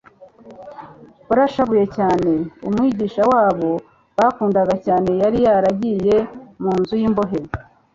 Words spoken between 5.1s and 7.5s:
yari yaragiye mu nzu y'imbohe,